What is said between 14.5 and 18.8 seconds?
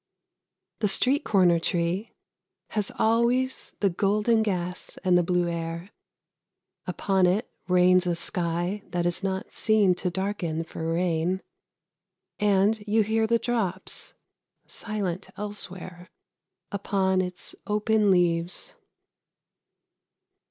silent elsewhere, upon its open leaves.